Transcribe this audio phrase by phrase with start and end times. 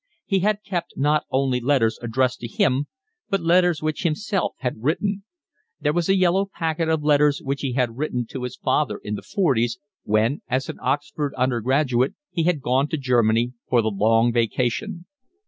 [0.25, 2.87] He had kept not only letters addressed to him,
[3.29, 5.23] but letters which himself had written.
[5.79, 9.13] There was a yellow packet of letters which he had written to his father in
[9.13, 14.33] the forties, when as an Oxford undergraduate he had gone to Germany for the long
[14.33, 15.05] vacation.